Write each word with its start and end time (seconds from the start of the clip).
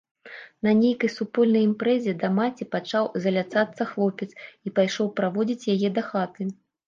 На 0.67 0.71
нейкай 0.83 1.09
супольнай 1.15 1.65
імпрэзе 1.65 2.15
да 2.23 2.27
маці 2.37 2.67
пачаў 2.75 3.05
заляцацца 3.25 3.87
хлопец 3.91 4.29
і 4.35 4.67
пайшоў 4.79 5.11
праводзіць 5.19 5.69
яе 5.77 5.89
дахаты. 5.99 6.49